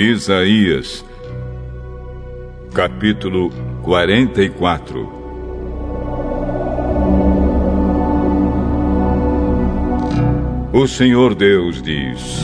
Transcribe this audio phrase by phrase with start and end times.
[0.00, 1.04] Isaías,
[2.72, 3.50] capítulo
[3.82, 5.12] 44
[10.72, 12.40] O Senhor Deus diz: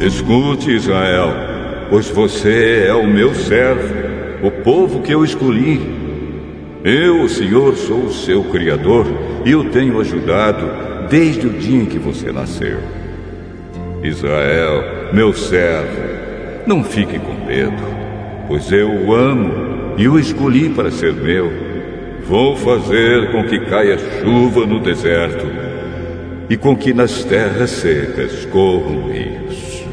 [0.00, 1.28] Escute, Israel,
[1.88, 3.94] pois você é o meu servo,
[4.42, 5.80] o povo que eu escolhi.
[6.82, 9.06] Eu, o Senhor, sou o seu Criador
[9.44, 12.98] e o tenho ajudado desde o dia em que você nasceu.
[14.02, 16.18] Israel, meu servo,
[16.66, 17.82] não fique com medo,
[18.46, 21.50] pois eu o amo e o escolhi para ser meu.
[22.22, 25.46] Vou fazer com que caia chuva no deserto
[26.48, 29.84] e com que nas terras secas corram rios.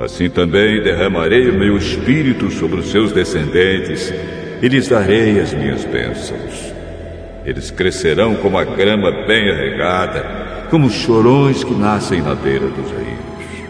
[0.00, 4.12] Assim também derramarei o meu espírito sobre os seus descendentes
[4.62, 6.72] e lhes darei as minhas bênçãos.
[7.44, 13.68] Eles crescerão como a grama bem regada, como chorões que nascem na beira dos rios.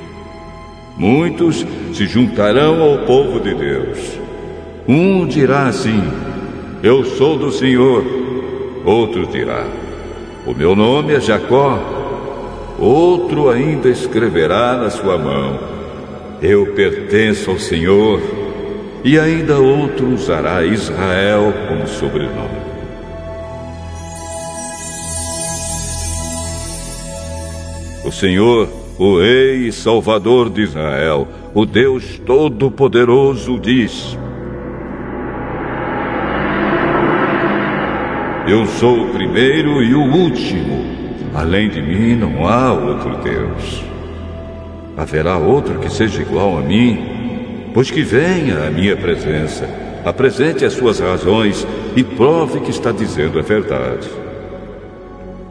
[0.97, 4.19] Muitos se juntarão ao povo de Deus.
[4.87, 6.03] Um dirá assim:
[6.83, 8.05] Eu sou do Senhor.
[8.85, 9.65] Outro dirá:
[10.47, 11.79] O meu nome é Jacó.
[12.79, 15.71] Outro ainda escreverá na sua mão:
[16.43, 18.19] eu pertenço ao Senhor,
[19.05, 22.80] e ainda outro usará Israel como sobrenome.
[28.05, 34.19] O Senhor, o Rei e Salvador de Israel, o Deus Todo-Poderoso, diz:
[38.49, 40.91] Eu sou o primeiro e o último.
[41.35, 43.91] Além de mim não há outro Deus
[45.01, 47.71] haverá outro que seja igual a mim?
[47.73, 49.67] Pois que venha à minha presença,
[50.05, 54.09] apresente as suas razões e prove que está dizendo a verdade.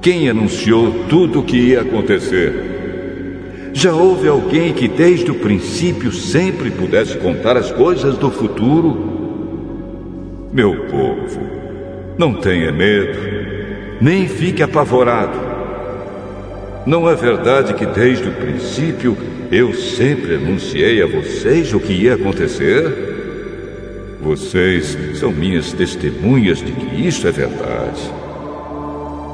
[0.01, 3.71] Quem anunciou tudo o que ia acontecer?
[3.73, 10.49] Já houve alguém que desde o princípio sempre pudesse contar as coisas do futuro?
[10.53, 11.41] Meu povo,
[12.17, 13.19] não tenha medo,
[13.99, 15.37] nem fique apavorado.
[16.85, 19.17] Não é verdade que desde o princípio
[19.51, 24.17] eu sempre anunciei a vocês o que ia acontecer?
[24.21, 28.18] Vocês são minhas testemunhas de que isso é verdade.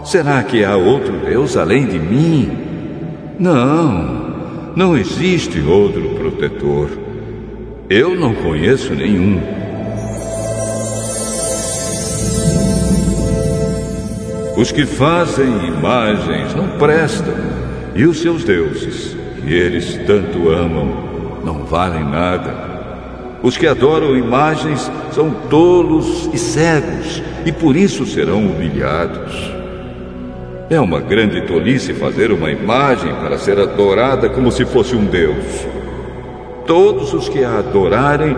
[0.05, 2.51] Será que há outro Deus além de mim?
[3.39, 6.89] Não, não existe outro protetor.
[7.89, 9.41] Eu não conheço nenhum.
[14.55, 17.33] Os que fazem imagens não prestam,
[17.95, 22.75] e os seus deuses, que eles tanto amam, não valem nada.
[23.41, 29.64] Os que adoram imagens são tolos e cegos, e por isso serão humilhados.
[30.67, 35.45] É uma grande tolice fazer uma imagem para ser adorada como se fosse um Deus.
[36.65, 38.35] Todos os que a adorarem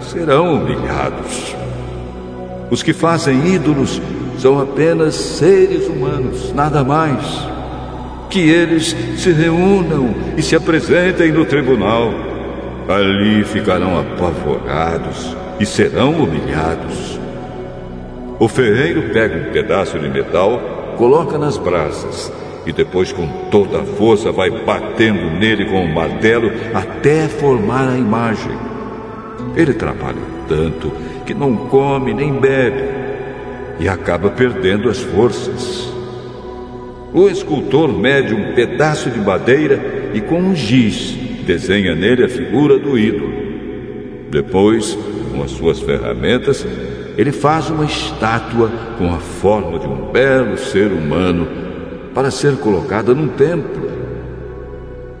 [0.00, 1.54] serão humilhados.
[2.70, 4.02] Os que fazem ídolos
[4.36, 7.24] são apenas seres humanos, nada mais.
[8.28, 12.12] Que eles se reúnam e se apresentem no tribunal.
[12.88, 17.20] Ali ficarão apavorados e serão humilhados.
[18.40, 22.30] O ferreiro pega um pedaço de metal, coloca nas brasas
[22.66, 27.88] e depois, com toda a força, vai batendo nele com o um martelo até formar
[27.88, 28.52] a imagem.
[29.56, 30.92] Ele trabalha tanto
[31.24, 32.84] que não come nem bebe
[33.80, 35.90] e acaba perdendo as forças.
[37.14, 42.78] O escultor mede um pedaço de madeira e, com um giz, desenha nele a figura
[42.78, 43.32] do ídolo.
[44.30, 44.98] Depois,
[45.32, 46.64] com as suas ferramentas,
[47.20, 51.46] ele faz uma estátua com a forma de um belo ser humano
[52.14, 53.90] para ser colocada num templo.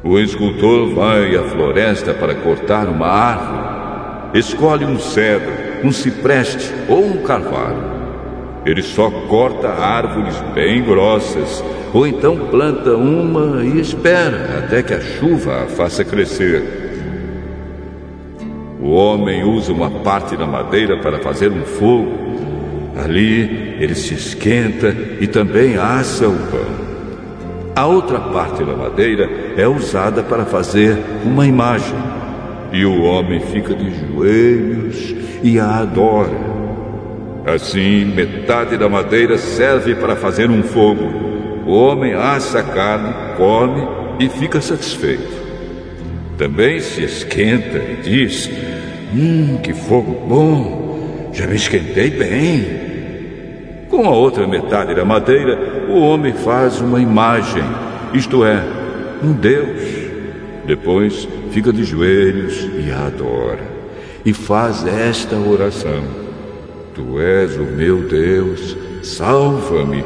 [0.02, 4.38] O escultor vai à floresta para cortar uma árvore.
[4.38, 5.52] Escolhe um cedro,
[5.84, 7.84] um cipreste ou um carvalho.
[8.64, 11.62] Ele só corta árvores bem grossas,
[11.92, 16.79] ou então planta uma e espera até que a chuva a faça crescer.
[18.82, 22.12] O homem usa uma parte da madeira para fazer um fogo.
[22.96, 26.90] Ali ele se esquenta e também assa o pão.
[27.76, 31.96] A outra parte da madeira é usada para fazer uma imagem.
[32.72, 36.50] E o homem fica de joelhos e a adora.
[37.46, 41.04] Assim, metade da madeira serve para fazer um fogo.
[41.66, 43.86] O homem assa a carne, come
[44.18, 45.40] e fica satisfeito.
[46.36, 48.50] Também se esquenta e diz:
[49.14, 51.30] Hum, que fogo bom!
[51.32, 52.90] Já me esquentei bem.
[53.88, 57.62] Com a outra metade da madeira, o homem faz uma imagem,
[58.14, 58.62] isto é,
[59.22, 59.80] um Deus.
[60.64, 63.68] Depois fica de joelhos e a adora.
[64.24, 66.04] E faz esta oração:
[66.94, 70.04] Tu és o meu Deus, salva-me.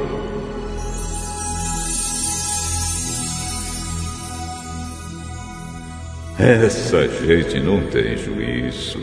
[6.39, 8.99] Essa gente não tem juízo.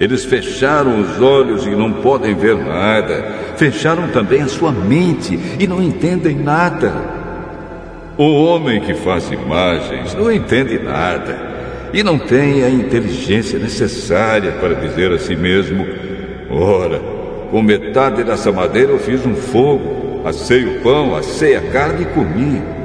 [0.00, 3.34] Eles fecharam os olhos e não podem ver nada.
[3.56, 6.92] Fecharam também a sua mente e não entendem nada.
[8.16, 14.74] O homem que faz imagens não entende nada e não tem a inteligência necessária para
[14.74, 15.86] dizer a si mesmo:
[16.50, 17.00] Ora,
[17.50, 22.06] com metade dessa madeira eu fiz um fogo, assei o pão, assei a carne e
[22.06, 22.77] comi.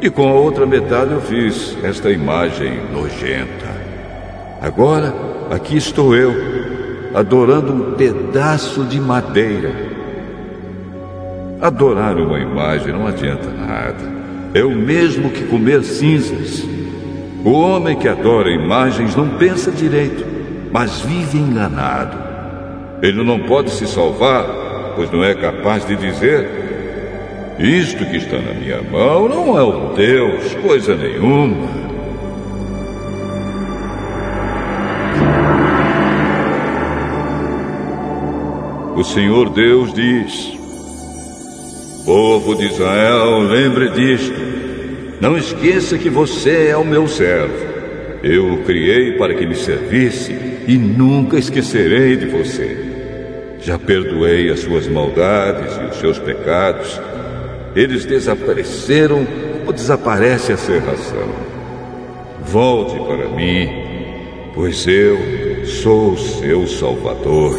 [0.00, 3.74] E com a outra metade eu fiz esta imagem nojenta.
[4.60, 5.14] Agora,
[5.50, 6.32] aqui estou eu,
[7.14, 9.72] adorando um pedaço de madeira.
[11.60, 14.14] Adorar uma imagem não adianta nada
[14.54, 16.64] é o mesmo que comer cinzas.
[17.44, 20.24] O homem que adora imagens não pensa direito,
[20.72, 22.16] mas vive enganado.
[23.02, 24.46] Ele não pode se salvar,
[24.94, 26.48] pois não é capaz de dizer:
[27.58, 31.84] Isto que está na minha mão não é o Deus, coisa nenhuma.
[38.96, 40.52] O Senhor Deus diz:
[42.04, 44.34] Povo de Israel, lembre disto.
[45.20, 47.54] Não esqueça que você é o meu servo.
[48.22, 50.32] Eu o criei para que me servisse
[50.66, 52.76] e nunca esquecerei de você.
[53.60, 57.00] Já perdoei as suas maldades e os seus pecados.
[57.74, 59.26] Eles desapareceram
[59.58, 61.28] como desaparece a serração.
[62.44, 63.68] Volte para mim,
[64.54, 67.58] pois eu sou o seu Salvador.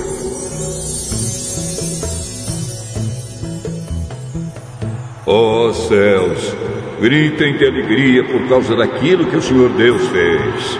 [5.26, 6.56] Ó oh, céus,
[7.02, 10.80] gritem de alegria por causa daquilo que o Senhor Deus fez.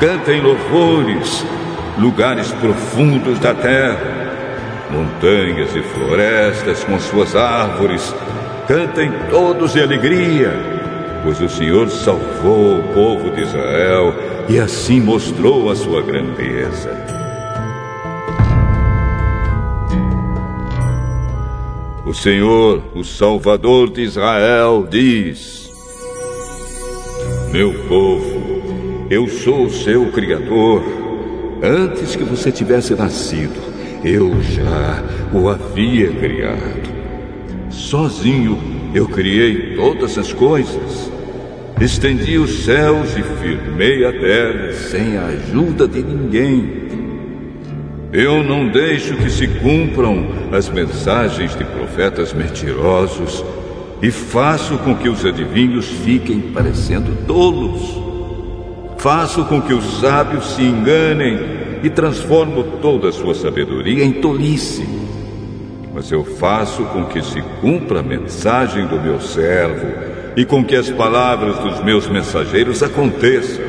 [0.00, 1.46] Cantem louvores,
[1.98, 4.26] lugares profundos da terra,
[4.90, 8.12] montanhas e florestas com suas árvores.
[8.66, 10.52] Cantem todos de alegria,
[11.22, 14.12] pois o Senhor salvou o povo de Israel
[14.48, 16.90] e assim mostrou a sua grandeza.
[22.04, 25.70] O Senhor, o Salvador de Israel, diz:
[27.52, 30.82] Meu povo, eu sou o seu Criador.
[31.62, 33.62] Antes que você tivesse nascido,
[34.02, 36.95] eu já o havia criado.
[37.76, 38.58] Sozinho
[38.94, 41.12] eu criei todas as coisas.
[41.78, 46.86] Estendi os céus e firmei a terra sem a ajuda de ninguém.
[48.12, 53.44] Eu não deixo que se cumpram as mensagens de profetas mentirosos
[54.00, 58.00] e faço com que os adivinhos fiquem parecendo tolos.
[58.96, 61.38] Faço com que os sábios se enganem
[61.82, 65.06] e transformo toda a sua sabedoria em tolice.
[65.96, 69.86] Mas eu faço com que se cumpra a mensagem do meu servo
[70.36, 73.64] e com que as palavras dos meus mensageiros aconteçam.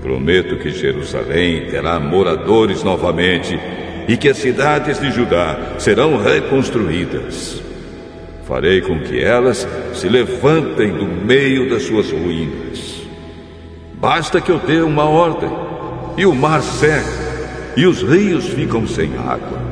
[0.00, 3.58] Prometo que Jerusalém terá moradores novamente
[4.06, 7.60] e que as cidades de Judá serão reconstruídas.
[8.46, 13.02] Farei com que elas se levantem do meio das suas ruínas.
[13.94, 15.50] Basta que eu dê uma ordem,
[16.16, 19.71] e o mar seca, e os rios ficam sem água.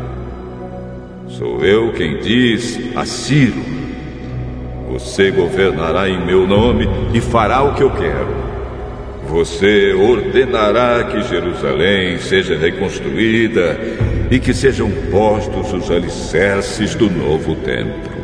[1.40, 3.64] Sou eu quem diz a Ciro:
[4.90, 8.28] Você governará em meu nome e fará o que eu quero.
[9.26, 13.80] Você ordenará que Jerusalém seja reconstruída
[14.30, 18.19] e que sejam postos os alicerces do novo templo.